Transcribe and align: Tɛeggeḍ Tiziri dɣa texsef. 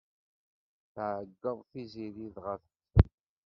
Tɛeggeḍ 0.93 1.57
Tiziri 1.69 2.27
dɣa 2.35 2.55
texsef. 2.61 3.11